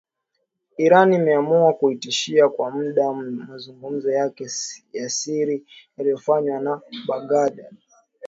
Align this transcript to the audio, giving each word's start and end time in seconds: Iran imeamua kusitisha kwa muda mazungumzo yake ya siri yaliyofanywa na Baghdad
Iran 0.77 1.11
imeamua 1.13 1.73
kusitisha 1.73 2.49
kwa 2.49 2.71
muda 2.71 3.13
mazungumzo 3.13 4.11
yake 4.11 4.47
ya 4.93 5.09
siri 5.09 5.65
yaliyofanywa 5.97 6.59
na 6.59 6.81
Baghdad 7.07 7.65